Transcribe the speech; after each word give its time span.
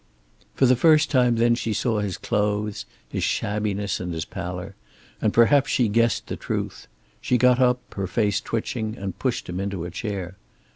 For 0.55 0.65
the 0.65 0.75
first 0.75 1.11
time 1.11 1.35
then 1.35 1.53
she 1.53 1.73
saw 1.73 1.99
his 1.99 2.17
clothes, 2.17 2.87
his 3.07 3.23
shabbiness 3.23 3.99
and 3.99 4.11
his 4.15 4.25
pallor, 4.25 4.73
and 5.21 5.31
perhaps 5.31 5.69
she 5.69 5.87
guessed 5.89 6.25
the 6.25 6.35
truth. 6.35 6.87
She 7.21 7.37
got 7.37 7.59
up, 7.59 7.81
her 7.93 8.07
face 8.07 8.41
twitching, 8.41 8.97
and 8.97 9.19
pushed 9.19 9.47
him 9.47 9.59
into 9.59 9.85
a 9.85 9.91
chair. 9.91 10.37